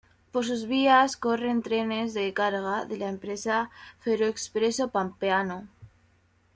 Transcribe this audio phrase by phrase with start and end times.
[0.31, 3.69] Por sus vías corren trenes de carga de la empresa
[3.99, 5.67] Ferroexpreso Pampeano.